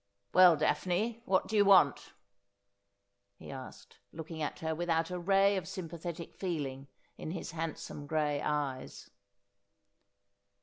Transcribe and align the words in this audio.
'Well, 0.33 0.55
Daphne, 0.55 1.21
what 1.25 1.45
do 1.47 1.55
you 1.55 1.63
want?' 1.63 2.13
he 3.37 3.51
asked, 3.51 3.99
looking 4.11 4.41
at 4.41 4.57
her 4.57 4.73
without 4.73 5.11
a 5.11 5.19
ray 5.19 5.55
of 5.57 5.67
sympathetic 5.67 6.33
feeling 6.33 6.87
in 7.19 7.29
his 7.29 7.51
handsome 7.51 8.07
gray 8.07 8.41
eyes. 8.41 9.11